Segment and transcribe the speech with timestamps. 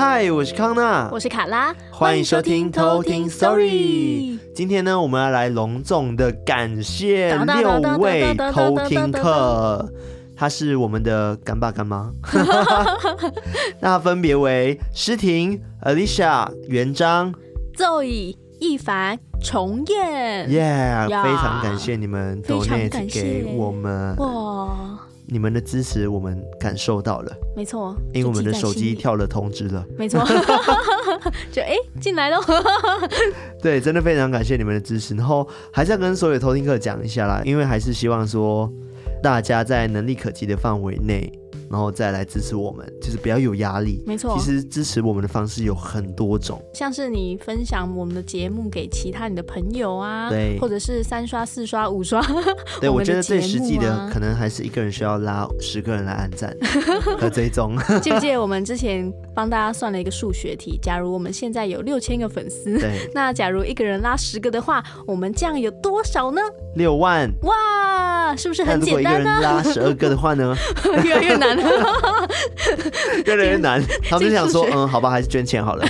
[0.00, 4.38] 嗨，我是康娜，我是卡拉，欢迎收听偷听 Story。
[4.54, 9.86] 今天呢，我们要来隆重的感谢六位偷听客，
[10.34, 12.10] 他是我们的干爸干妈，
[13.82, 17.34] 那分别为诗婷、Alicia、元璋、
[17.76, 20.50] Zoe、一凡、重燕。
[20.50, 24.16] 耶，非常感谢你们 donate 给我们。
[24.16, 24.98] 哇。
[25.30, 30.20] 你们的支持我们感受到了，没错，因为我们的手机跳了通知了，没错，
[31.52, 32.38] 就哎进来了，
[33.62, 38.70] 对，真的非常感谢你们的支持，然后还是要跟所有偷听客讲一下啦，因为还是希望说
[39.22, 41.32] 大家在能力可及的范围内。
[41.70, 44.02] 然后再来支持我们，就是不要有压力。
[44.04, 52.20] 没错，其实支持我们的方式有很多种，像是你分享我们的节目给其他你的朋友啊，对，或者是三刷、四刷、五刷。
[52.80, 56.52] 对， 我觉得最实际的可能还是一个人需要拉十个人来按赞
[57.20, 57.76] 和追踪。
[58.02, 60.76] 记不记得我们之前帮大家算了一个数学题？
[60.82, 66.40] 假如我们现在有六千个粉丝，对，那假如一个人拉十个的话，我们这样有多少呢？
[66.74, 67.30] 六万。
[67.42, 69.22] 哇，是不是很简单呢？
[69.22, 70.52] 如果一个人拉十二个的话呢？
[71.04, 71.59] 越来越难。
[73.26, 75.86] 越来越难，他们就想说，嗯，好吧，还是捐钱好了，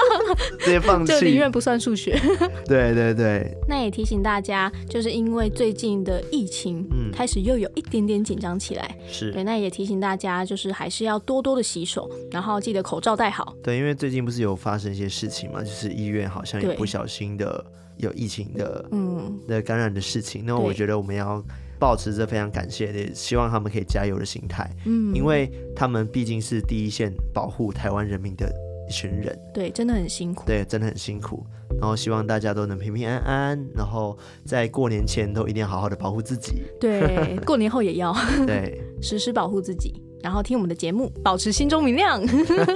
[0.60, 1.12] 直接放弃。
[1.12, 2.18] 就宁愿不算数学。
[2.66, 3.56] 对对对。
[3.68, 8.96] 那也提醒大家，就是因为最近的疫情，嗯，开始又有一点点紧张起来。
[9.10, 9.32] 是。
[9.32, 13.54] 对，那也提醒大家，就是还是要多多的洗手，然后记得口罩戴好。
[13.62, 17.64] 对，因为最近不是有发生一些事情嘛，就是医院好像也不小心的
[17.98, 20.44] 有疫情的，嗯，的感染的事情。
[20.46, 21.42] 那我觉得我们要。
[21.80, 28.52] 抱持着非常感谢的，希望他们可以加油的心态，嗯，因为他们毕竟是第一线保护台湾人民的
[28.86, 31.44] 一群人，对，真的很辛苦，对，真的很辛苦。
[31.80, 38.14] 然后希望大家都能平平安安，然后在过年前都一定要好好的保护自己，对，过年后也要，
[38.46, 42.20] 对， 时时保护自己，然后听我们的节目，保持心中明亮。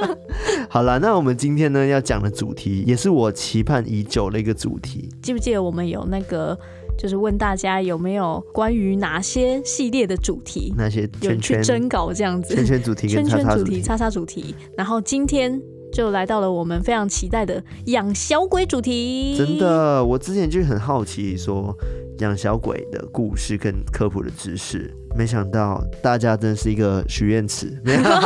[0.70, 6.58] 好了，那我们今天呢要讲的主题，也是我期盼已久的一个主题，记不记得我们有那个？
[6.96, 15.60] 就是问大家有没有关于哪些系列的主题，那些圈圈有去征稿这样子，圈圈主题、圈圈主题、叉叉主题，然后今天
[15.92, 19.36] 就来到了我们非常期待的养小鬼主题。
[19.36, 21.76] 真的，我之前就很好奇，说
[22.18, 27.76] 养小鬼的故事跟科普的知识，没想到大家真的是一个许愿池，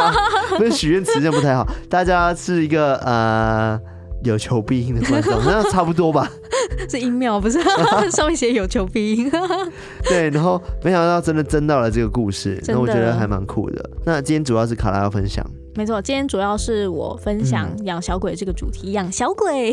[0.59, 3.81] 不是许愿池这样不太好，大家是一个呃。
[4.25, 6.31] 有求必应的观众，那差不多吧？
[6.89, 7.59] 是音庙不是？
[8.11, 9.31] 上面写有求必应。
[10.09, 13.91] 对，然后没想到真的真到了这个故事，那我觉得还蛮酷的。
[14.05, 19.73] 那今天主要是卡拉要分享，没错，今天主要是我分享养小鬼这个主题，养、嗯、小鬼，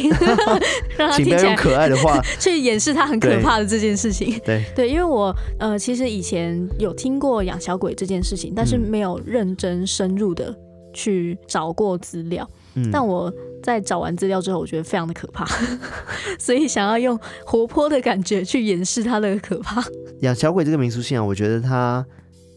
[0.97, 4.39] 让他听起来用可爱的话去掩饰他很可怕的这件事情。
[4.45, 10.53] 对对，因为我呃，其实以前有听过养小鬼这件事情，但是没有认真深入的
[10.93, 12.47] 去找过资料。
[12.77, 13.31] 嗯、但我
[13.65, 15.43] 在找完资料之后，我觉得非常的可怕，
[16.37, 19.83] 所以想要用活泼的感觉去掩饰它的可怕。
[20.19, 22.05] 养小鬼这个民俗信仰，我觉得它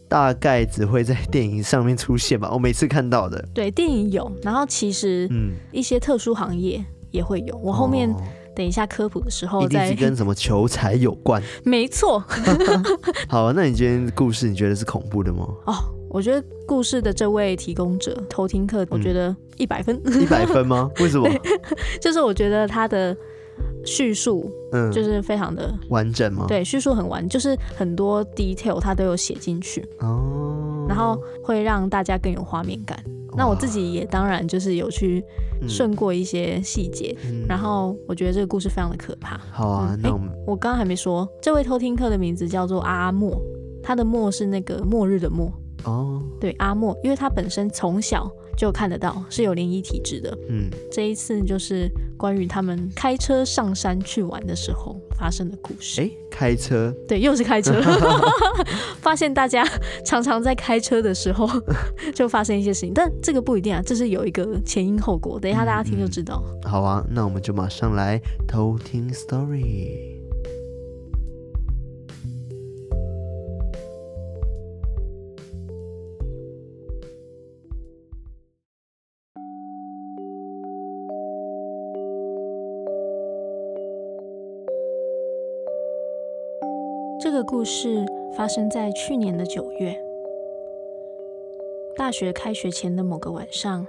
[0.07, 2.51] 大概只会在电影上面出现吧。
[2.53, 7.57] 我每次看到的，对，电影有，然后其实嗯，一些特殊行业也会有。
[7.57, 8.15] 我后面
[8.55, 11.41] 等一下科普的时候再，一定是跟什么求财有关。
[11.65, 12.23] 没错。
[13.27, 15.47] 好，那你今天故事你觉得是恐怖的吗？
[15.65, 15.98] 哦。
[16.09, 19.99] 我觉得故事的这位提供者偷听客，我觉得一百分。
[20.19, 20.89] 一百分吗？
[20.99, 21.29] 为什么？
[22.01, 23.15] 就是我觉得他的
[23.85, 26.45] 叙述，嗯，就是非常的完整吗？
[26.47, 32.97] 对，叙述很完，就是很多 detail 他都有写进去哦，然后会让大家更有画面感。
[33.37, 35.23] 那我自己也当然就是有去
[35.67, 39.39] 顺过一些细节，嗯，然后我觉得这个故事非常的可怕。
[39.51, 43.39] 好啊，嗯，那我们，我刚刚还没说，这位偷听客的名字叫做阿莫，
[43.83, 45.51] 他的莫是那个末日的末。
[45.83, 50.37] 哦，对，阿莫，因为他本身从小就看得到，是有灵异体质的。
[50.49, 56.01] 嗯，这一次就是关于他们开车上山去玩的时候发生的故事。
[56.01, 56.93] 哎，开车？
[57.07, 57.81] 对，又是开车。
[59.01, 59.65] 发现大家
[60.03, 61.47] 常常在开车的时候
[62.13, 65.39] 就发生一些事情，但这个不一定啊，这是有一个前因后果。
[65.39, 66.43] 等一下大家听就知道。
[66.63, 70.08] 嗯，好啊，那我们就马上来偷听 story。
[87.39, 88.05] 个故事
[88.35, 89.97] 发生在去年的九月，
[91.95, 93.87] 大学开学前的某个晚上，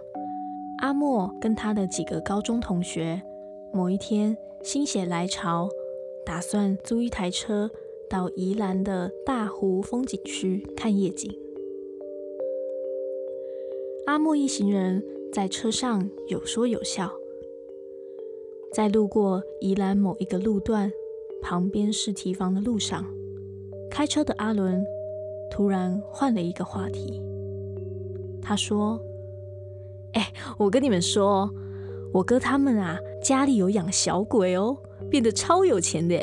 [0.79, 3.21] 阿莫跟他的几个高中同学，
[3.73, 5.69] 某一天心血来潮，
[6.25, 7.69] 打算租一台车
[8.09, 11.37] 到宜兰的大湖风景区看夜景。
[14.07, 15.03] 阿莫一行人
[15.33, 17.11] 在车上有说有笑。
[18.73, 20.93] 在路过宜兰某一个路段，
[21.43, 23.05] 旁边是堤防的路上，
[23.91, 24.87] 开车的阿伦
[25.51, 27.21] 突然换了一个话题。
[28.41, 29.01] 他说
[30.15, 31.51] ：“哎，我跟你们说，
[32.13, 34.77] 我哥他们啊，家里有养小鬼哦，
[35.11, 36.17] 变得超有钱的。”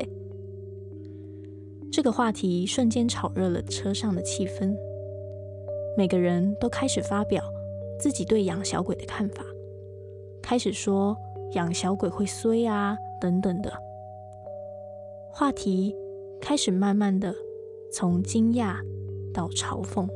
[1.91, 4.75] 这个话题瞬间炒热了车上的气氛，
[5.97, 7.43] 每个人都开始发表
[7.99, 9.43] 自己对养小鬼的看法，
[10.41, 11.17] 开始说。
[11.53, 13.71] 养小鬼会衰啊，等等的
[15.31, 15.95] 话题
[16.41, 17.33] 开始慢慢的
[17.91, 18.77] 从惊讶
[19.33, 20.07] 到嘲讽，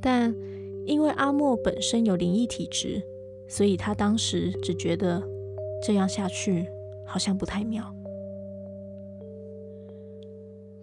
[0.00, 0.34] 但
[0.86, 3.02] 因为阿莫本身有灵异体质，
[3.48, 5.22] 所以他当时只觉得
[5.82, 6.66] 这样下去
[7.06, 7.94] 好像不太妙。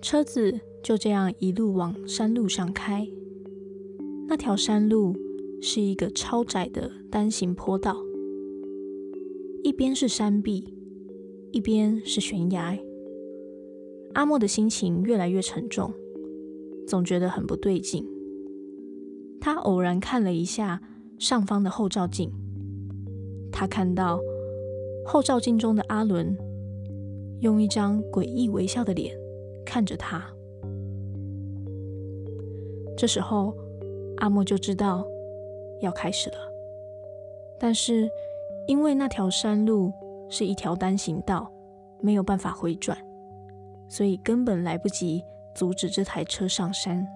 [0.01, 3.07] 车子就这样一路往山路上开，
[4.27, 5.15] 那条山路
[5.61, 7.97] 是一个超窄的单行坡道。
[9.63, 10.75] 一边是山壁，
[11.51, 12.77] 一边是悬崖。
[14.15, 15.93] 阿莫的心情越来越沉重，
[16.87, 18.03] 总觉得很不对劲。
[19.39, 20.81] 他偶然看了一下
[21.19, 22.31] 上方的后照镜，
[23.51, 24.19] 他看到
[25.05, 26.35] 后照镜中的阿伦
[27.41, 29.15] 用一张诡异微笑的脸
[29.63, 30.25] 看着他。
[32.97, 33.53] 这时候，
[34.17, 35.05] 阿莫就知道
[35.81, 36.37] 要开始了，
[37.59, 38.09] 但是。
[38.67, 39.93] 因为那条山路
[40.27, 41.53] 是一条单行道，
[42.01, 42.97] 没有办法回转，
[43.87, 45.23] 所以根本来不及
[45.53, 47.07] 阻止这台车上山。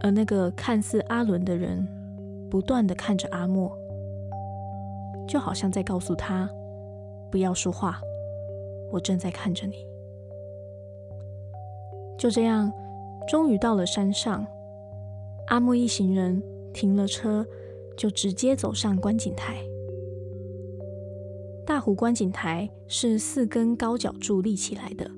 [0.00, 1.86] 而那个看似阿伦的人，
[2.50, 3.70] 不断的看着阿莫，
[5.28, 6.48] 就好像在告诉他
[7.30, 8.00] ：“不要说话，
[8.90, 9.86] 我正在看着你。”
[12.18, 12.72] 就这样，
[13.28, 14.46] 终于到了山上，
[15.46, 17.46] 阿莫一行人停了车。
[17.96, 19.62] 就直接走上观景台。
[21.70, 25.08] 大湖观景台是四根高脚柱立起来的，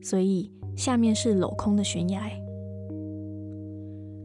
[0.00, 2.22] 所以下面是镂空的悬崖。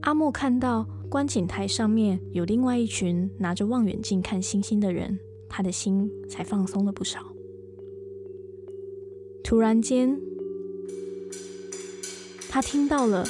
[0.03, 5.19] 阿莫看到观景台上面有另外一群拿着望远镜看星星的人，
[5.49, 7.19] 他的心才放松了不少。
[9.43, 10.17] 突然间，
[12.47, 13.27] 他听到了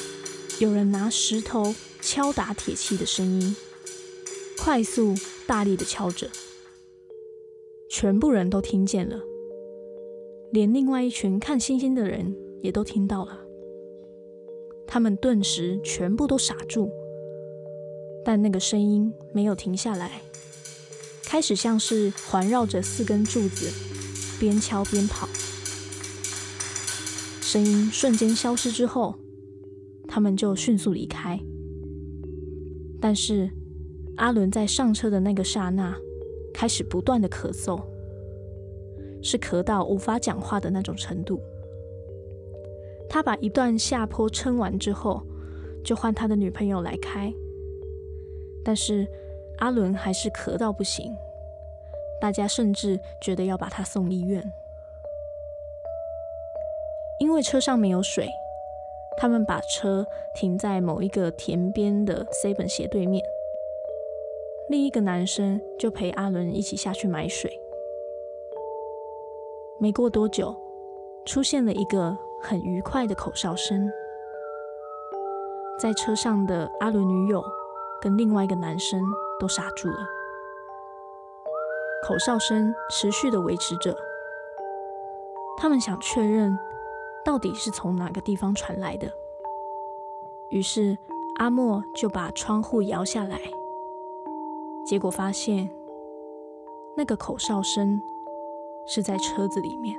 [0.59, 3.55] 有人拿石头敲打铁器的声音。
[4.59, 5.15] 快速、
[5.47, 6.29] 大力的敲着，
[7.93, 9.21] 全部人都听见了，
[10.53, 13.41] 连另外一群看星星的人也都听到了。
[14.87, 16.89] 他们顿时全部都傻住，
[18.23, 20.21] 但那个声音没有停下来，
[21.25, 23.69] 开始像是环绕着四根柱子，
[24.39, 25.27] 边敲边跑。
[27.41, 29.15] 声音瞬间消失之后，
[30.07, 31.37] 他们就迅速离开。
[33.01, 33.51] 但是，
[34.15, 35.93] 阿伦在上车的那个刹那，
[36.61, 37.81] 开始不断的咳嗽，
[39.23, 41.41] 是咳到无法讲话的那种程度。
[43.09, 45.23] 他把一段下坡撑完之后，
[45.83, 47.33] 就换他的女朋友来开，
[48.63, 49.07] 但是
[49.57, 51.11] 阿伦还是咳到不行，
[52.21, 54.53] 大家甚至觉得要把他送医院。
[57.17, 58.29] 因为车上没有水，
[59.17, 63.25] 他们把车停在某一个田边的 Seven 斜对面。
[64.71, 67.51] 另一个男生就陪阿伦一起下去买水。
[69.77, 70.55] 没过多久，
[71.25, 73.91] 出现了一个很愉快的口哨声。
[75.77, 77.43] 在车上的阿伦女友
[78.01, 79.01] 跟另外一个男生
[79.41, 80.07] 都傻住了。
[82.07, 83.93] 口哨声持续的维持着，
[85.57, 86.57] 他们想确认
[87.25, 89.11] 到底是从哪个地方传来的。
[90.47, 90.97] 于是
[91.39, 93.37] 阿莫就把窗户摇下来。
[94.83, 95.69] 结果发现，
[96.97, 98.01] 那个口哨声
[98.85, 99.97] 是在车子里面。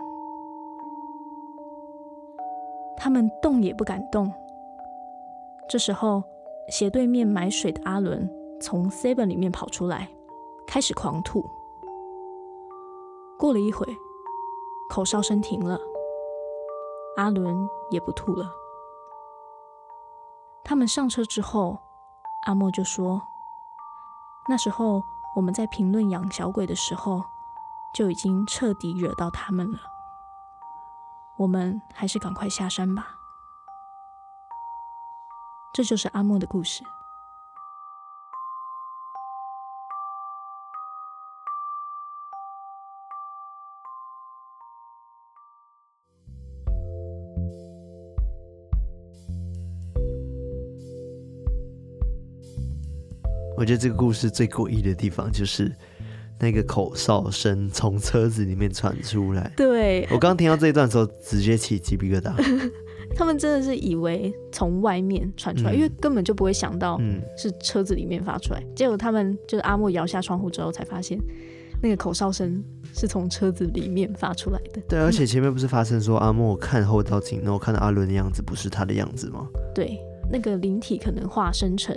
[2.97, 4.33] 他们动也不敢动。
[5.69, 6.23] 这时候，
[6.69, 8.29] 斜对面买水的阿伦
[8.61, 10.09] 从 Seven 里面跑出来，
[10.67, 11.45] 开始狂吐。
[13.39, 13.87] 过了一会，
[14.91, 15.81] 口哨声停了，
[17.17, 18.51] 阿伦也不吐了。
[20.63, 21.79] 他们上车之后，
[22.47, 23.23] 阿莫就说。
[24.49, 25.03] 那时候
[25.37, 27.25] 我们在评论养小鬼的时候，
[27.95, 29.79] 就已经彻底惹到他们了。
[31.37, 33.17] 我们还是赶快下山吧。
[35.73, 36.85] 这就是阿莫的故事。
[53.73, 55.73] 觉得这个故事最诡异的地方就是
[56.39, 59.51] 那个口哨声从车子里面传出来。
[59.57, 62.35] 对，我刚听到这一段的时候，直接起鸡皮疙瘩。
[63.17, 67.01] 他们真的是以为从外面传出来，嗯，因为根本就不会想到
[67.37, 68.63] 是车子里面发出来。
[68.77, 71.19] 结果他们就是阿莫摇下窗户之后，才发现
[71.83, 72.63] 那个口哨声
[72.95, 74.83] 是从车子里面发出来的。
[74.87, 79.49] 对，而且前面不是发生说阿莫看后照镜，然后看到阿伦的样子不是他的样子吗？
[79.75, 79.99] 对，
[80.31, 81.97] 那个灵体可能化身成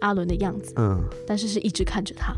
[0.00, 2.34] 阿伦的样子，嗯，但是是一直看着他，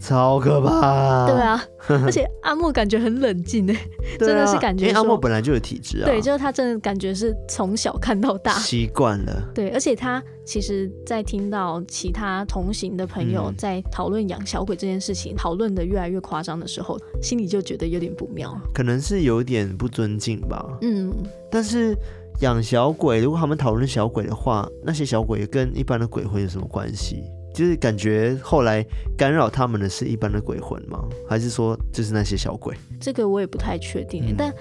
[0.00, 1.26] 超可怕。
[1.26, 1.62] 对啊，
[2.04, 3.76] 而且阿莫感觉很冷静哎，
[4.18, 6.06] 真的是感觉，因为阿莫本来就有体质啊。
[6.06, 9.50] 对，就是他真的感觉是从小看到大，习惯了。
[9.54, 20.78] 对，而且他其实，在听到其他同行的朋友在讨论养小鬼这件事情，讨论的越来越夸张的时候，心里就觉得有点不妙，可能是有点不尊敬吧。
[20.82, 21.12] 嗯，
[21.50, 21.96] 但是。
[22.40, 27.22] 养小鬼，如果他们讨论小鬼的话，那些小鬼跟一般的鬼魂有什么关系？
[27.52, 28.84] 就是感觉后来
[29.16, 31.04] 干扰他们的是一般的鬼魂吗？
[31.28, 32.74] 还是说就是那些小鬼？
[33.00, 34.54] 这个我也不太确定，嗯，但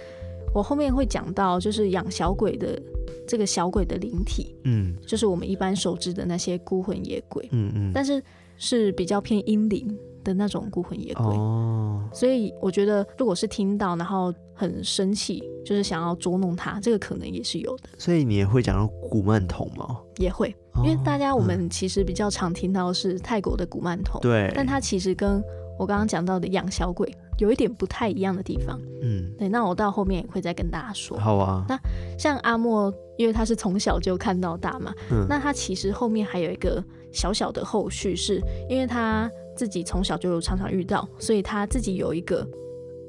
[0.53, 2.81] 我后面会讲到，就是养小鬼的
[3.27, 8.21] 这个小鬼的灵体，嗯，就是我们一般熟知的那些孤魂野鬼，嗯嗯，但是
[8.57, 9.87] 是比较偏阴灵
[10.23, 17.83] 的那种孤魂野鬼哦，所以我觉得如果是听到然后很生气，就是想要捉弄他，这个可能也是有的。
[17.97, 19.97] 所以你也会讲到古曼童吗？
[20.17, 25.41] 也会，因为大家我们其实比较常听到是泰国的古曼童，对、嗯，但它其实跟
[25.79, 29.47] 我刚刚讲到的养小鬼有一点不太一样的地方，嗯，对。
[29.47, 31.17] 那我到后面也会再跟大家说。
[31.17, 31.63] 好啊。
[31.69, 31.79] 那
[32.17, 36.83] 像阿莫，因为他是从小就看到大嘛，嗯，那他其实后面还有一个
[37.13, 39.29] 小小的后续，是因为他。
[39.59, 42.47] 自己从小就常常遇到，所以他自己有一个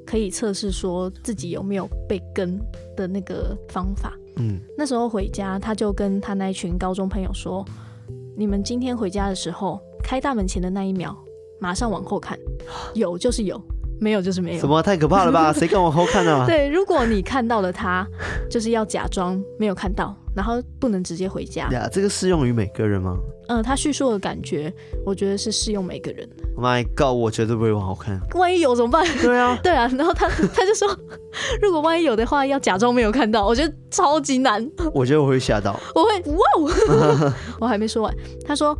[0.05, 2.59] 可以测试说自己有没有被跟
[2.93, 4.13] 的那个方法。
[4.35, 7.65] 嗯，那时候回家，他就跟他那一群高中朋友说
[8.35, 11.17] ：“你们今天回家的时候，开大门前的那一秒，
[11.61, 12.37] 马上往后看，
[12.93, 13.57] 有就是有，
[14.01, 14.81] 没有就是没有。”什么？
[14.81, 15.53] 太可怕了吧？
[15.53, 16.45] 谁敢往后看啊？
[16.45, 18.05] 对，如果你看到了他，
[18.49, 20.13] 就是要假装没有看到。
[20.33, 21.89] 然后不能直接回家呀？
[21.91, 23.17] 这个适用于每个人吗？
[23.49, 24.73] 嗯，他叙述的感觉，
[25.05, 26.25] 我觉得是适用每个人。
[26.57, 28.17] My God，我绝对不会往后看。
[28.35, 29.05] 万一有怎么办？
[29.21, 29.91] 对啊， 对啊。
[29.97, 30.87] 然后他他就说，
[31.61, 33.45] 如果万一有的话，要假装没有看到。
[33.45, 34.65] 我觉得超级难。
[34.93, 35.77] 我觉得我会吓到。
[35.93, 37.33] 我会哇！
[37.59, 38.15] 我还没说完。
[38.45, 38.73] 他说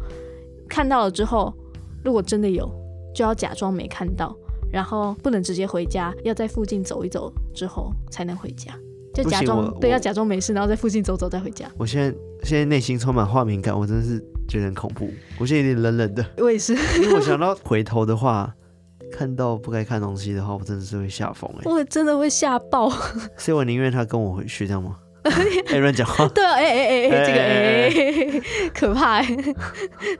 [0.70, 1.54] 看到了之后，
[2.02, 2.66] 如果真的有，
[3.14, 4.34] 就要假装没看到，
[4.72, 8.74] 然后不能直接回家，要在附近走一走之后才能回家。
[9.14, 11.70] 就假装对，要假装没事，然后在附近走走再回家。
[11.78, 15.12] 我现在现在内心充满画面感，我真的是觉得很恐怖。
[15.38, 16.26] 我现在有点冷冷的。
[16.40, 18.54] 我也是，因为我想到回头的话，
[19.12, 21.62] 看到不该看东西的话，我真的是会吓疯哎。
[21.66, 22.90] 我真的会吓爆。
[23.36, 24.98] 所以我宁愿他跟我回去，这样吗？
[25.68, 26.26] 哎，乱讲话。
[26.30, 29.28] 对啊，哎哎哎哎，这个哎，可怕哎，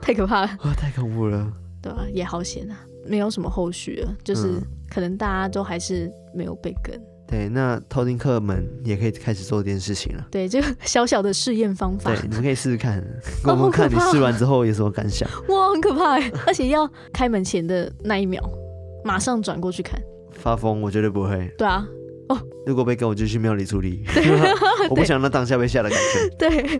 [0.02, 0.50] 太可怕了。
[0.64, 1.50] 哇，太恐怖了。
[1.80, 7.00] 对啊，也好险啊，没有什么后续了，就是可能大家都还是没有被跟。
[7.26, 10.26] 对，那偷听客们也可以开始做这件事情了。
[10.30, 13.02] 对，这个小小的试验方法，对，你们可以试试看，
[13.46, 15.26] 我们看你试完之后有什么感想。
[15.48, 18.42] 哇，很可怕，而且要开门前的那一秒，
[19.02, 19.98] 马上转过去看。
[20.30, 21.50] 发疯，我绝对不会。
[21.56, 21.86] 对啊，
[22.28, 24.04] 哦，如果被跟，我就去庙里处理。
[24.90, 26.36] 我不想让当下被吓的感觉。
[26.36, 26.78] 对，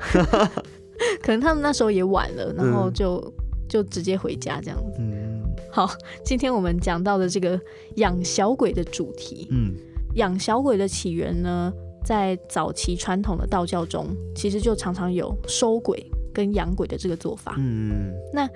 [1.22, 3.32] 可能他们那时候也晚了，然后就、嗯、
[3.68, 4.98] 就直接回家这样子。
[4.98, 5.31] 嗯，
[5.72, 5.90] 好，
[6.22, 7.58] 今天我们讲到的这个
[7.96, 9.74] 养小鬼的主题，嗯。
[10.16, 11.72] 养小鬼的起源呢，
[12.04, 17.54] 在早期传统的道教中，其实就常常有收鬼跟养鬼的这个做法。
[17.56, 18.46] 嗯，那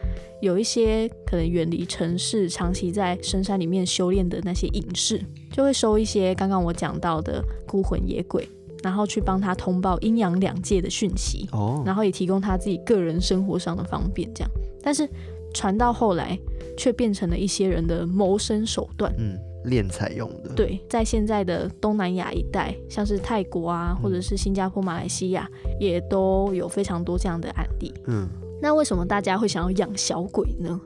[0.42, 5.18] 有一些可能远离城市、长期在深山里面修炼的那些隐士，
[5.50, 8.46] 就会收一些刚刚我讲到的孤魂野鬼，
[8.82, 11.48] 然后去帮他通报阴阳两界的讯息。
[11.52, 14.30] 哦，然后也提供他自己个人生活上的方便。
[14.34, 14.50] 这样，
[14.82, 15.08] 但是
[15.54, 16.38] 传到后来，
[16.76, 19.14] 却变成了一些人的谋生手段。
[19.18, 19.38] 嗯。
[19.66, 27.92] 敛财用的，对，在现在的东南亚一带，像是泰国啊，或者是新加坡、马来西亚，嗯，也都有非常多这样的案例。
[28.06, 28.28] 嗯，
[28.62, 30.78] 那为什么大家会想要养小鬼呢？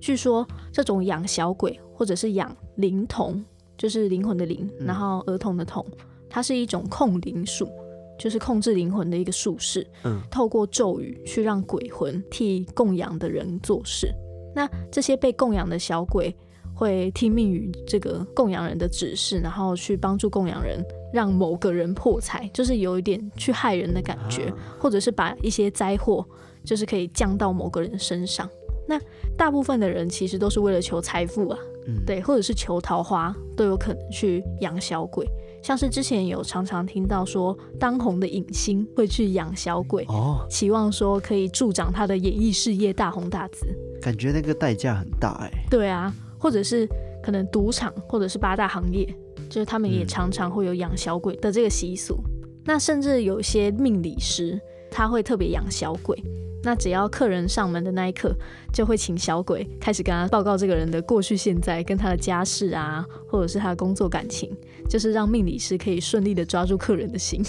[0.00, 3.40] 据说这种养小鬼或者是养灵童，
[3.78, 5.86] 就是灵魂的灵，然后儿童的童，
[6.28, 7.68] 它是一种控灵术，
[8.18, 9.86] 就是控制灵魂的一个术士。
[10.02, 14.12] 嗯，透过咒语去让鬼魂替供养的人做事。
[14.54, 16.34] 那这些被供养的小鬼，
[16.74, 26.24] 会听命于这个供养人的指示，然后去帮助供养人，让某个人破财，就是有一点去害人的感觉，或者是把一些灾祸，
[26.64, 28.48] 就是可以降到某个人身上。
[28.86, 29.00] 那
[29.36, 35.26] 大部分的人其实都是为了求财富啊，嗯，对，或者是求桃花，都有可能去养小鬼。
[35.64, 43.66] 像是之前有常常听到说，当红的影星会去养小鬼，哦，期望说可以助长他的演艺事业大红大紫。
[44.02, 45.50] 感觉那个代价很大哎。
[45.70, 46.86] 对啊，或者是
[47.22, 49.06] 可能赌场，或者是八大行业，
[49.48, 52.22] 就是他们也常常会有养小鬼的这个习俗。
[52.26, 56.22] 嗯、那甚至有些命理师，他会特别养小鬼。
[56.64, 58.34] 那只要客人上门的那一刻，
[58.72, 64.50] 就会请小鬼开始跟他报告这个人的过去、现在，跟他的家世啊，或者是他的工作、感情，
[64.88, 67.42] 就是让命理师可以顺利的抓住客人的心。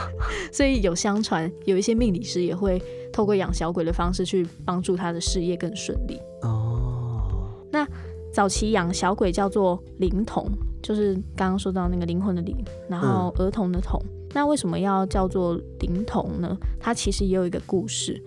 [0.52, 2.80] 所以有相传，有一些命理师也会
[3.12, 6.20] 透过养小鬼的方式去帮助他的事业更顺利。
[6.42, 7.48] 哦。
[7.72, 7.86] 那
[8.32, 10.48] 早期养小鬼叫做灵童，
[10.82, 12.56] 就是刚刚说到那个灵魂的灵，
[12.88, 14.00] 然后儿童的童。
[14.04, 14.16] 嗯。
[14.32, 16.56] 那为什么要叫做灵童呢？
[16.78, 18.22] 它其实也有一个故事。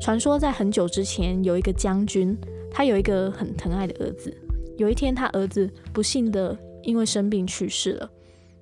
[0.00, 2.36] 传说在很久之前，有一个将军，
[2.70, 4.34] 他有一个很疼爱的儿子。
[4.76, 8.08] 有一天，他儿子不幸的因为生病去世了，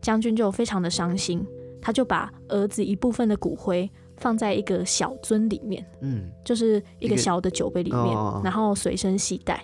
[0.00, 1.46] 将军就非常的伤心，
[1.80, 9.62] 他就把儿子一部分的骨灰放在一个小樽里面，嗯，就是一个小的酒杯里面，哦、然后随身携带。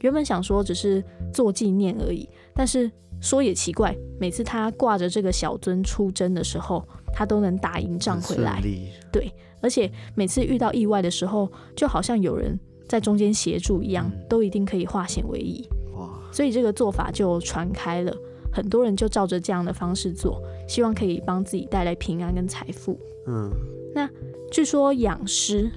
[0.00, 8.62] 原本想说只是做纪念而已，但是说也奇怪，每次他挂着这个小樽出征的时候，他都能打赢仗回来。
[9.10, 9.32] 对。
[9.62, 15.66] 而且每次遇到意外的时候，就好像有人在中间协助一样，都一定可以化险为夷。
[15.94, 16.10] 哇！
[16.30, 18.14] 所以这个做法就传开了，
[18.52, 23.00] 很多人就照着这样的方式做，希望可以帮自己带来平安跟财富。
[23.26, 23.50] 嗯。
[23.94, 24.08] 那
[24.52, 25.70] 据说养尸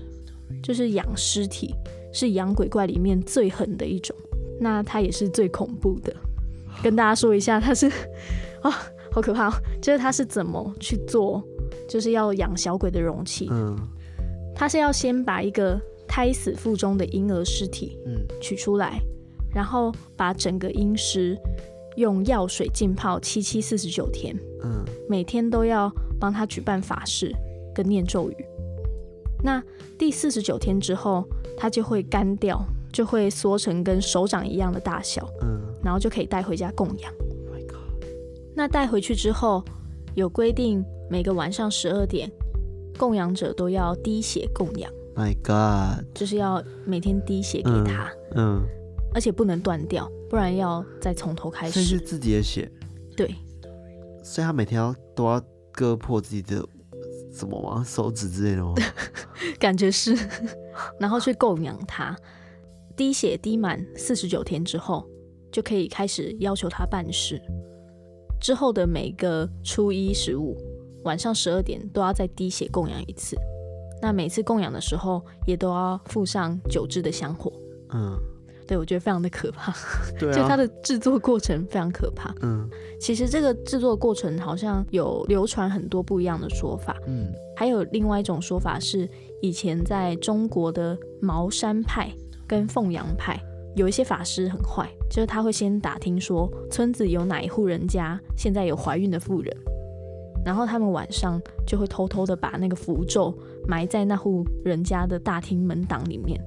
[0.61, 1.73] 就是养尸体，
[2.11, 4.13] 是养鬼怪里面最狠的一种，
[4.59, 6.13] 那它也是最恐怖的。
[6.83, 7.87] 跟大家说一下，它是
[8.61, 8.71] 啊，
[9.11, 11.43] 好可怕哦，就是他是怎么去做。
[11.87, 13.75] 就是要养小鬼的容器，嗯，
[14.55, 18.99] 他是要先把一个胎死腹中的婴儿尸体，嗯，取出来，
[19.53, 21.35] 然后把整个婴尸
[21.95, 27.31] 用药水浸泡七七四十九天，嗯，每天都要帮他举办法事
[27.73, 28.35] 跟念咒语。
[29.43, 29.63] 那
[29.97, 31.23] 第四十九天之后，
[31.57, 37.11] 他就会干掉，就会缩成跟手掌一样的大小，嗯，然后就可以带回家供养。
[38.59, 39.63] 那带回去之后
[40.15, 40.83] 有规定。
[41.09, 42.29] 每个晚上十二点，
[42.97, 44.91] 供养者都要滴血供养。
[45.15, 48.63] My God，就是要每天滴血给他，嗯，嗯，
[49.11, 51.79] 而且不能断掉，不然要再从头开始。
[51.79, 52.69] 这是自己的血，
[53.17, 53.33] 对。
[54.21, 55.41] 所以他每天要都要
[55.71, 56.63] 割破自己的
[57.33, 57.83] 什么吗？
[57.83, 58.75] 手指之类的吗？
[59.57, 60.15] 感觉是，
[60.99, 62.15] 然后去供养他，
[62.95, 65.07] 滴血滴满四十九天之后，
[65.51, 67.41] 就可以开始要求他办事。
[68.39, 70.57] 之后的每个初一十五。
[71.05, 73.37] 晚上十二点都要再滴血供养一次，
[74.01, 77.51] 那每次供养的时候也都要附上九支的香火。
[77.93, 78.19] 嗯，
[78.67, 79.73] 对，我觉得非常的可怕。
[80.19, 82.35] 对啊， 就它的制作过程非常可怕。
[82.41, 86.97] 嗯，其实这个制作过程好像有流传很多不一样的说法。
[87.07, 89.09] 嗯，还有另外一种说法是，
[89.41, 92.11] 以前在中国的茅山派
[92.45, 93.41] 跟凤阳派
[93.79, 99.57] 有一些法师很坏，就是他会先打听说村子有哪一户人家现在有怀孕的妇人。
[100.45, 103.33] 然后他们晚上就会偷偷的把那个符咒
[103.65, 106.37] 埋在那户人家的大厅门挡里面，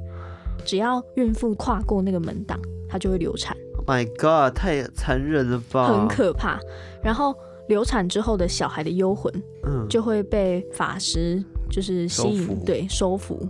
[0.62, 3.56] 只要孕妇跨过那个门挡，她就会流产。
[3.78, 5.86] Oh my God，太残忍了吧！
[5.86, 6.60] 很可怕。
[7.02, 7.34] 然后
[7.68, 9.32] 流产之后的小孩的幽魂，
[9.66, 13.40] 嗯，就会被法师就是吸引，对，收服。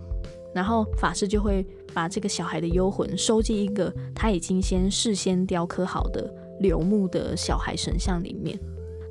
[0.55, 8.59] 然后法师就会把这个小孩的幽魂收进一个他已经先事先雕刻好的柳木的小孩神像里面。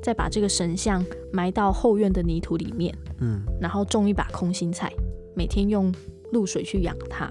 [0.02, 4.92] 再把这个神像埋到后院的泥土里面，嗯，然后种一把空心菜，
[5.32, 5.94] 每天用
[6.32, 7.30] 露水去养它。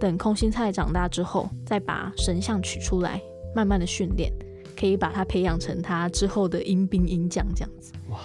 [0.00, 3.20] 等空心菜长大之后，再把神像取出来，
[3.54, 4.32] 慢慢的训练，
[4.74, 7.92] 可以把它培养成他之后的阴兵阴将这样子。
[8.08, 8.18] 哇，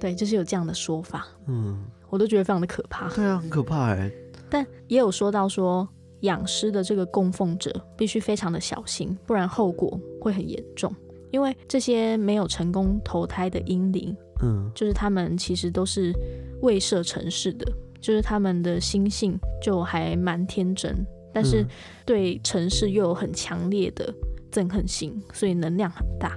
[0.00, 1.26] 对，就是有这样的说法。
[1.48, 3.08] 嗯，我都觉得非常的可怕。
[3.08, 4.08] 对啊，很可怕哎。
[4.50, 5.88] 但也有说到说，
[6.20, 10.92] 养尸的这个供奉者必须非常的小心，不然后果会很严重。
[11.30, 16.12] 因为这些没有成功投胎的婴灵，嗯，就是他们其实都是
[16.60, 17.64] 未设尘世的，
[18.00, 21.64] 就是他们的心性就还蛮天真，但是
[22.04, 24.12] 对尘世又有很强烈的
[24.50, 26.36] 憎恨心，所以能量很大，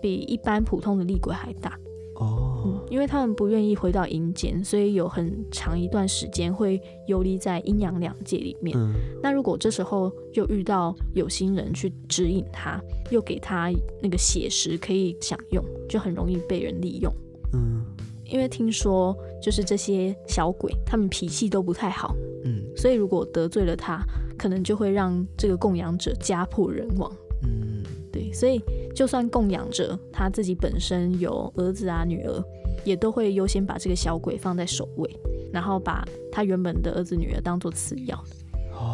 [0.00, 1.76] 比一般普通的厉鬼还大。
[2.20, 8.76] 哦、嗯，因为他们不愿意回到阴间，所以有很长一段时间会游离在阴阳两界里面。
[8.78, 13.70] 嗯，那如果这时候又遇到有心人去指引他，又给他
[14.02, 17.12] 那个血食可以享用，就很容易被人利用。
[17.52, 17.84] 嗯，
[18.24, 22.14] 因为听说就是这些小鬼，他们脾气都不太好。
[22.44, 24.02] 嗯，所以如果得罪了他，
[24.38, 27.12] 可能就会让这个供养者家破人亡。
[27.42, 28.60] 嗯，对，所以。
[28.94, 32.44] 就算供养者他自己本身有儿子啊女儿，
[32.88, 35.08] 也都会优先把这个小鬼放在首位，
[35.52, 38.36] 然后把他原本的儿子女儿当做次要的。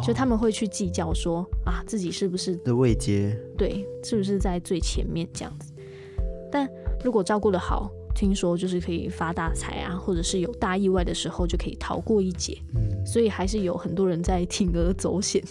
[0.03, 3.39] 就他们会去计较说啊，自己是不是的位阶？
[3.57, 5.71] 对，是不是在最前面这样子？
[6.51, 6.67] 但
[7.03, 12.57] 如果照顾得好，听说就是可以发大财啊，或者是有大意外的时候就可以逃过一劫。
[12.75, 15.41] 嗯，所以还是有很多人在铤而走险。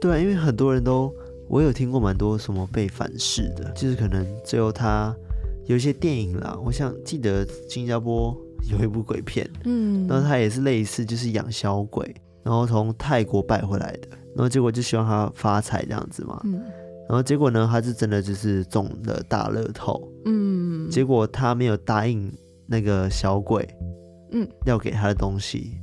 [0.00, 1.12] 对啊，因为很多人都，
[1.48, 5.12] 我有听过蛮多什么被反噬的，就是可能最后他
[5.70, 8.36] 有一些电影啦，我想记得新加坡
[8.68, 12.12] 有一部鬼片，嗯，然后他也是类似就是养小鬼。
[12.42, 16.40] 然后从泰国拜回来的，然后结果就希望他发财这样子嘛。
[16.42, 16.54] 嗯。
[17.08, 20.02] 然后结果呢，他是真的就是中了大乐透。
[20.24, 20.90] 嗯。
[20.90, 22.32] 结果他没有答应
[22.66, 23.68] 那个小鬼，
[24.32, 25.78] 嗯，要给他的东西。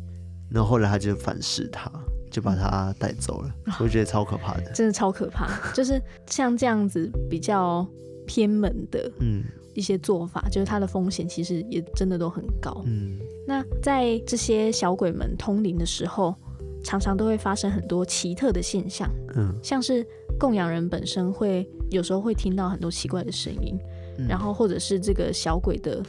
[0.50, 1.90] 然后后来他就反噬他，
[2.30, 3.56] 就把他带走了。
[3.68, 3.74] 嗯。
[3.80, 4.72] 我觉得超可怕的。
[4.76, 7.88] 真的超可怕，就是像这样子比较
[8.26, 9.44] 偏门的，嗯，
[9.78, 12.84] 一些做法，嗯，就是它的风险其实也真的都很高。
[12.88, 13.20] 嗯。
[13.46, 16.36] 那在这些小鬼们通灵的时候，
[16.84, 20.06] 常常都会发生很多奇特的现象，嗯，像是
[20.40, 23.78] 供养人本身会有时候会听到很多奇怪的声音，
[24.18, 26.04] 嗯，然后或者是这个小鬼的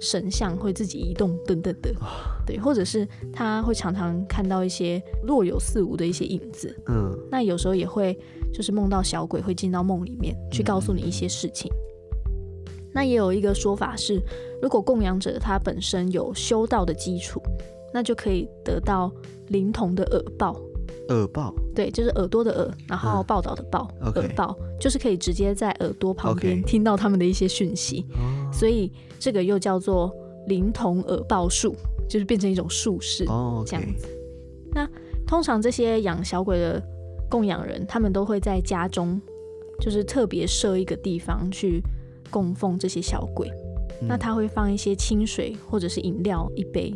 [0.00, 1.94] 神像会自己移动等等的，
[2.46, 8.16] 对，或者是他会常常看到一些若有似无的一些影子，嗯，那有时候也会
[8.52, 11.72] 就是梦到小鬼会进到梦里面去告诉你一些事情。
[12.94, 14.20] 嗯，那也有一个说法是，
[14.62, 17.42] 如果供养者他本身有修道的基础。
[17.96, 19.08] 那就可以得到
[19.50, 20.60] 灵童的耳报，
[21.10, 28.52] 耳报，对，就是耳朵的耳，然后报道的报，嗯、耳报.就是可以直接在耳朵旁边听到他们的一些讯息，okay.
[28.52, 30.12] 所以这个又叫做
[30.48, 31.72] 灵童耳报术，
[32.08, 33.70] 就是变成一种术式，oh, okay.
[33.70, 34.08] 这样子。
[34.72, 34.90] 那
[35.24, 36.82] 通常这些养小鬼的
[37.30, 39.22] 供养人，他们都会在家中，
[39.80, 41.80] 就是特别设一个地方去
[42.34, 43.48] 供奉这些小鬼，
[44.02, 46.92] 嗯、那他会放一些清水或者是饮料一杯。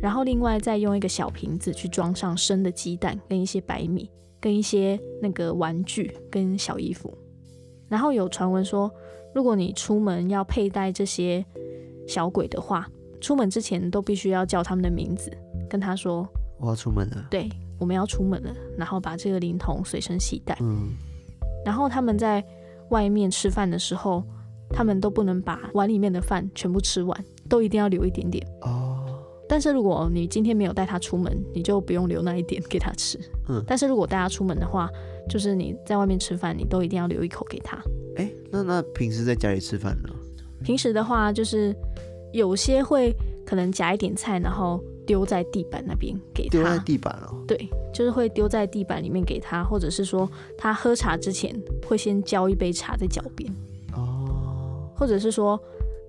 [0.00, 7.12] 然后另外再用一个小瓶子去装上生的鸡蛋，跟一些白米，跟一些那个玩具跟小衣服。
[7.88, 8.88] 然后有传闻说，
[9.34, 11.44] 如果你出门要佩戴这些
[12.06, 12.88] 小鬼的话，
[13.20, 15.36] 出门之前都必须要叫他们的名字，
[15.68, 16.24] 跟他说
[16.60, 17.26] 我要出门了。
[17.28, 17.48] 对，
[17.80, 20.56] 我们要出门了，然后把这个灵童随身携带。
[20.60, 20.90] 嗯。
[21.64, 22.40] 然后他们在
[22.90, 24.22] 外面吃饭的时候，
[24.70, 28.46] 他们都不能把碗里面的饭全部吃完，都一定要留一点点。
[28.62, 28.96] 哦。
[29.48, 33.18] 但是如果你今天没有带他出门，你就不用留那一点给他吃。
[33.48, 33.64] 嗯。
[33.66, 34.90] 但是如果带他出门的话，
[35.28, 37.76] 就是你在外面吃饭，你都一定要留一口给他。
[38.16, 40.08] 哎、欸，那那平时在家里吃饭呢？
[40.62, 41.74] 平时的话，就是
[42.32, 43.14] 有些会
[43.46, 46.50] 可能夹一点菜，然后丢在地板那边给他。
[46.50, 47.42] 丢在地板哦。
[47.48, 53.50] 对，就是会丢在地板里面给他，或者是说他喝茶之前会先浇一杯茶在脚边。
[53.94, 54.92] 哦。
[54.94, 55.58] 或者是说。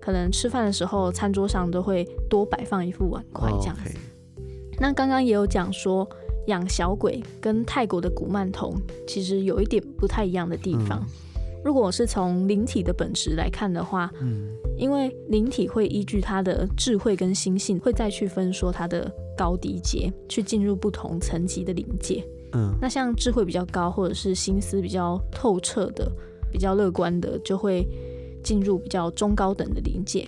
[0.01, 3.93] 可能吃饭的时候，餐桌上都会多摆放一副碗筷这样子。
[3.93, 4.79] Oh, okay.
[4.79, 6.07] 那刚刚也有讲说，
[6.47, 11.05] 养小鬼跟泰国的古曼童其实有一点不太一样的地方。
[11.05, 11.07] 嗯、
[11.65, 14.47] 如果是从灵体的本质来看的话，嗯，
[14.80, 22.26] 因为灵体会依据他的智慧跟心性，会再去分说他的高低阶，去进入不同层级的灵界。
[22.54, 26.12] 嗯，那像智慧比较高，或者是心思比较透彻的、
[26.52, 27.86] 比较乐观的，就会。
[28.42, 30.26] 进入比较中高等的灵界，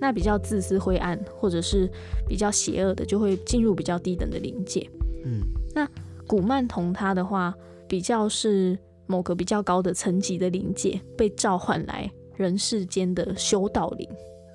[0.00, 1.86] 那比较自私灰暗或者是
[2.26, 4.88] 比较邪恶的，就会进入比较低等的灵界。
[5.26, 5.42] 嗯，
[5.74, 5.86] 那
[6.26, 7.54] 古曼童他的话，
[7.86, 8.76] 比较是
[9.06, 14.08] 某个比较高的层级的灵界被召唤来人世间的修道灵，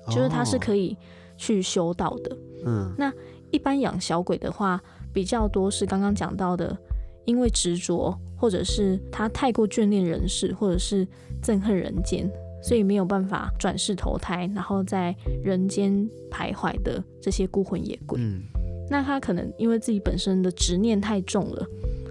[0.08, 0.96] 就是他是可以
[1.36, 2.36] 去修道的。
[2.64, 3.12] 嗯，那
[3.50, 6.76] 一般养小鬼的话，比较多是刚刚讲到的，
[7.24, 11.06] 因为执着或者是他太过眷恋人世，或者是
[11.42, 12.30] 憎恨人间。
[12.60, 15.14] 所以没有办法转世投胎，然后在
[15.44, 15.92] 人间
[16.28, 18.42] 徘徊的这些孤魂野鬼，嗯，
[18.90, 21.64] 那他可能因为自己本身的执念太重了，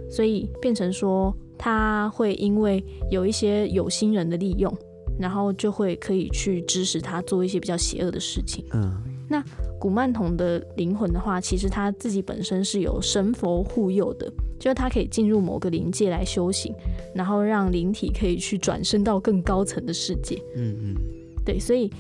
[0.09, 4.73] 所以变成说他会因为有一些有心人的利用，
[5.19, 8.65] 然后就会可以去支持他做一些比较邪恶的事情。
[8.73, 8.91] 嗯，
[9.29, 9.43] 那
[9.79, 14.31] 古曼童的灵魂的话，其实他自己本身是有神佛护佑的。
[14.59, 16.73] 就是他可以进入某个灵界来修行，
[17.13, 20.41] 然后让灵体可以去转身到更高层的世界。
[20.55, 20.95] 嗯嗯，
[21.45, 21.91] 对，所以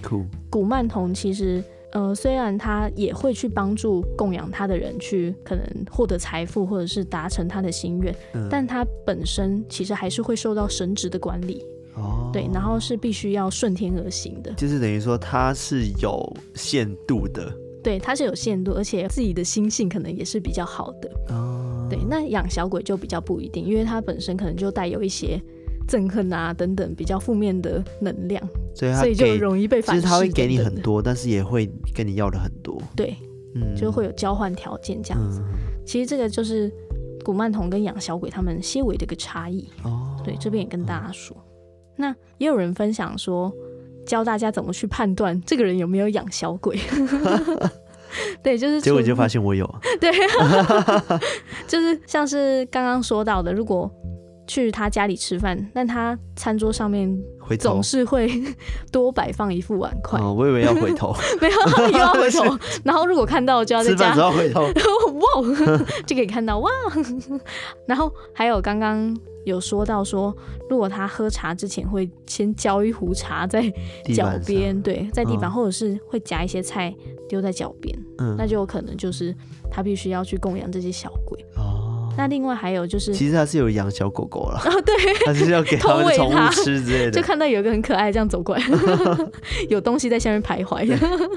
[0.49, 11.63] 古曼童其实，呃，虽然他也会去帮助供养他的人去可能获得财富，或者是达成他的心愿，嗯，但他本身其实还是会受到神职的管理。
[11.97, 17.51] 哦，对，然后是必须要顺天而行的，就是等于说它是有限度的。
[17.83, 21.09] 对，它是有限度，而且自己的心性可能也是比较好的。
[21.29, 21.87] 哦。
[21.89, 25.41] 对，那养小鬼就比较不一定，因为它本身可能就带有一些
[25.87, 30.01] 憎恨啊等等比较负面的能量，所以所以就容易被反噬。
[30.01, 32.77] 其实他会给你很多，但是也会跟你要的很多。
[32.93, 33.15] 对，
[33.55, 35.39] 嗯，就会有交换条件这样子。
[35.39, 35.55] 嗯、
[35.85, 36.69] 其实这个就是
[37.23, 39.65] 古曼童跟养小鬼他们些微的一个差异。
[39.83, 41.37] 哦，对，这边也跟大家说。
[41.37, 41.43] 嗯、
[41.97, 43.53] 那也有人分享说，
[44.05, 46.79] 教大家怎么去判断这个人有没有养小鬼。
[48.41, 49.69] 对，就是结果就发现我有。
[49.99, 50.11] 对，
[51.67, 53.91] 就是像是刚刚说到的，如果
[54.47, 57.15] 去他家里吃饭，但他餐桌上面
[57.59, 58.27] 总是会
[58.91, 60.19] 多摆放一副碗筷。
[60.19, 62.43] 哦，我以为要回头， 没有，又要回头。
[62.83, 64.71] 然后如果看到就要在家，吃饭要回头，哇，
[66.07, 66.69] 就可以看到哇。
[67.85, 69.15] 然后还有刚刚。
[69.45, 70.35] 有说到说，
[70.69, 73.63] 如果他喝茶之前会先浇一壶茶在
[74.13, 76.93] 脚边，对，在地板，或者是会夹一些菜
[77.29, 79.33] 丢在脚边，嗯，那就有可能就是
[79.71, 81.39] 他必须要去供养这些小鬼。
[82.17, 88.63] 哦，那另外还有就是，其实他是有养小狗狗了，哦，对，他是要给他们宠物吃之类的，就看到有一个很可爱这样走过来，
[89.69, 90.87] 有东西在下面徘徊。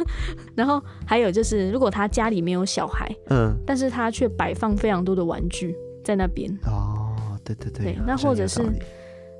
[0.57, 7.07] 然后还有就是，如果他家里没有小孩，嗯，但是他却摆放非常多的玩具在那边，哦。
[7.43, 8.63] 对对对对，那或者是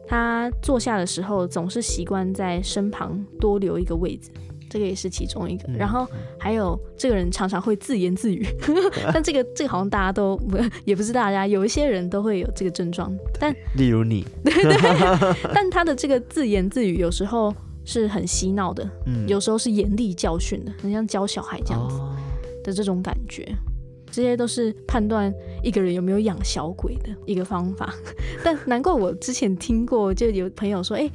[0.09, 4.31] 他坐下的时候总是习惯在身旁多留一个位置，
[4.71, 5.65] 这个也是其中一个。
[5.69, 6.07] 嗯、然后
[6.39, 8.47] 还有这个人常常会自言自语，
[9.13, 10.57] 但这个这个好像大家都不
[10.87, 13.13] 也不是大家，有一些人都会有这个症状。
[13.39, 17.53] 但例如你， 对对，但他的这个自言自语有时候
[17.85, 21.99] 是很嬉闹的，嗯、有时候是严厉教训的，很像教小孩这样子
[22.63, 23.43] 的这种感觉。
[23.45, 23.69] 哦
[24.13, 27.95] 这些都是判断一个人有没有养小鬼的一个方法，
[28.43, 31.09] 但难怪我之前听过，就有朋友说，哎，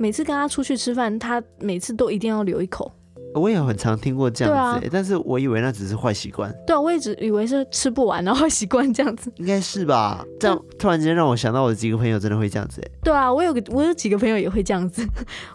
[0.00, 2.90] 每次跟他出去吃饭，他每次都一定要留一口。
[3.34, 6.52] 我也很常听过这样子，啊、但是我以为那只是坏习惯。
[6.66, 9.32] 对啊，我一直以为是吃不完然后 坏习惯这样子。
[9.36, 10.24] 应该是吧？
[10.38, 12.82] 这样突然间让我想到我的几个朋友真的会这样子。
[13.02, 15.06] 对啊，我有个我有几个朋友也会这样子，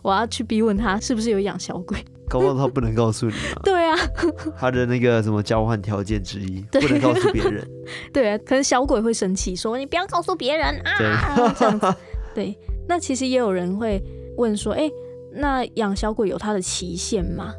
[0.01, 1.97] 我要去逼问他是不是有养小鬼。
[2.27, 3.61] 搞不好他不能告诉你啊。
[3.63, 3.95] 对啊，
[4.57, 7.67] 他的那个什么交换条件之一，不能告诉别人。
[8.11, 10.97] 对啊，可能小鬼会生气，说你不要告诉别人啊。
[10.97, 11.93] 对，这样子。
[12.33, 12.57] 对，
[12.88, 14.01] 那其实也有人会
[14.38, 14.89] 问说，哎，
[15.33, 17.53] 那养小鬼有它的期限吗？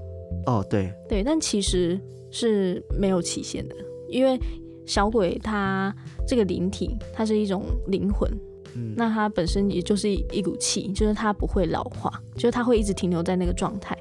[0.46, 3.74] 哦，对，对，但其实是没有期限的，
[4.09, 4.38] 因为
[4.87, 5.94] 小鬼它
[6.26, 8.30] 这个灵体，它是一种灵魂。
[8.74, 13.96] 嗯，那它本身也就是一股气，就是它不会老化，就是它会一直停留在那个状态。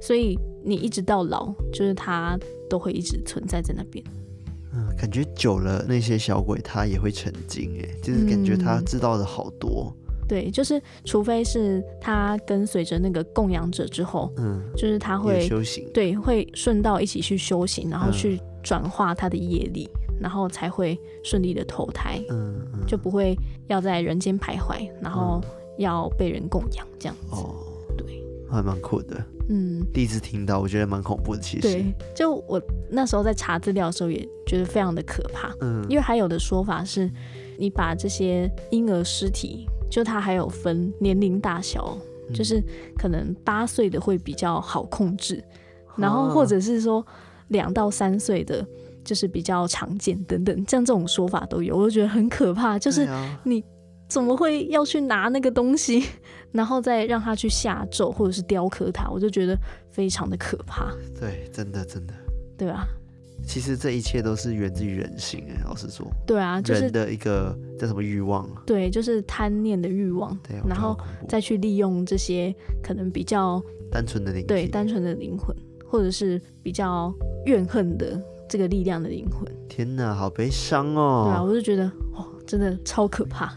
[0.00, 4.02] 所以你一直到老，就是它都会一直存在在那边。
[4.72, 9.94] 嗯，感觉久了，那些小鬼它也会成精，哎，就是感觉它知道的好多。
[10.08, 25.40] 嗯，对，就是除非是他跟随着那个供养者之后，嗯，就是他会修行，对，会顺道一起去修行，然后去转化他的业力，嗯，然后才会顺利的投胎，嗯，嗯，就不会要在人间徘徊，然后
[25.78, 27.34] 要被人供养这样子。
[27.34, 27.52] 哦，
[27.98, 29.20] 对，还蛮酷的。
[29.48, 31.42] 嗯，第一次听到，我觉得蛮恐怖的。
[31.42, 35.52] 其实，对，就我那时候在查资料的时候，也觉得非常的可怕。
[35.60, 37.10] 嗯，因为还有的说法是，
[37.58, 41.98] 你把这些婴儿尸体，就它还有分年龄大小，
[42.28, 42.62] 嗯、就是
[42.96, 45.42] 可能八岁的会比较好控制，
[45.96, 47.04] 然后或者是说
[47.48, 48.64] 两到三岁的，
[49.04, 52.78] 就是比较常见等等，像这种说法都有，我就觉得很可怕。
[52.78, 53.08] 就是
[53.42, 53.62] 你。
[54.10, 56.04] 怎么会要去拿那个东西，
[56.50, 59.08] 然后再让他去下咒或者是雕刻它？
[59.08, 59.56] 我就觉得
[59.88, 60.92] 非常的可怕。
[61.16, 62.14] 对，真的真的，
[62.58, 62.84] 对啊。
[63.46, 66.06] 其实这一切都是源自于人性，哎，老实说。
[66.26, 68.48] 对啊，就是人的一个叫什么欲望？
[68.64, 70.36] 对，就是贪念的欲望。
[70.46, 70.96] 对，然后
[71.28, 77.12] 再去利用这些可能比较单纯的灵，对，单纯的灵魂，或者是比较
[77.46, 79.44] 怨恨的这个力量的灵魂。
[79.68, 81.24] 天哪，好悲伤哦。
[81.26, 83.52] 对啊，我就觉得哦，真的超可怕。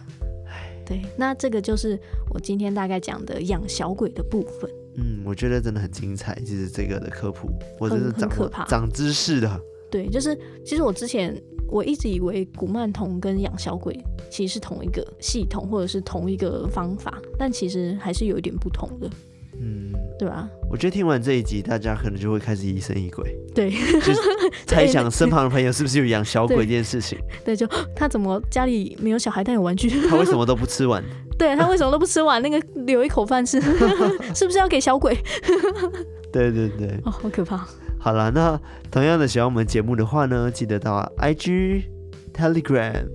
[0.86, 1.98] 对，那这个就是
[2.30, 4.70] 我今天大概讲的养小鬼的部分。
[4.96, 9.62] 嗯，我觉得真的很精彩，就是这个的科普，我真的长可怕，长知识的。
[9.94, 13.96] 对，就是其实我之前我一直以为古曼童跟养小鬼
[14.32, 19.08] 其实是同一个系统，或者是同一个方法，但其实还是有一点不同的。
[19.62, 20.50] 嗯，对吧？
[20.72, 23.70] 我觉得听完这一集，大家可能就会开始疑神疑鬼，对，
[24.02, 24.20] 就是
[24.66, 27.20] 猜想身旁的朋友是不是有养小鬼这件事情。
[27.46, 29.90] 对，就他怎么家里没有小孩但有玩具？
[30.10, 31.04] 他为什么都不吃完？
[31.38, 32.42] 对，他为什么都不吃完？
[32.42, 33.62] 那个留一口饭吃，
[34.34, 35.16] 是不是要给小鬼？
[36.34, 37.64] 对对对，哦，好可怕。
[38.04, 38.60] 好了，那
[38.92, 41.84] 同样的喜欢我们节目的话呢，记得到 IG、
[42.34, 43.06] Telegram。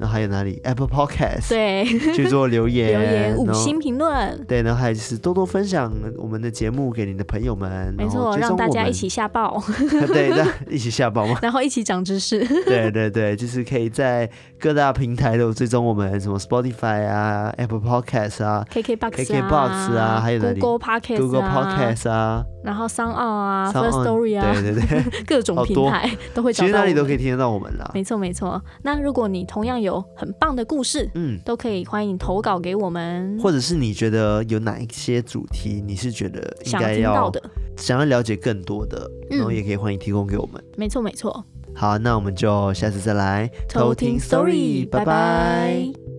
[0.00, 9.62] 然后还有哪里？Apple Podcast，对， 去做留言，留言五星评论，对，然后还有就是多多分享我们的节目给你的朋友们，没错，让大家一起下爆，
[10.12, 14.28] 对，让 一起下爆嘛，然后一起长知识，对对对，就是可以在
[14.58, 37.42] 各大平台都追踪我们，什么 Spotify 啊，Apple Podcast 啊，KKBox 啊，还有 Google Podcast 啊，然后 SoundOn 啊，First Story 啊，对对对， 各种平台 都会找到，其实哪里都可以听得到我们啦，没错没错，那如果你同样有很棒的故事，嗯，都可以欢迎投稿给我们，或者是你觉得有哪一些主题你是觉得应该要的，
[37.76, 40.62] 想要了解更多的，然后也可以欢迎提供给我们。
[40.76, 41.44] 没错没错，
[41.74, 46.11] 好，那我们就下次再来偷听 story，拜拜。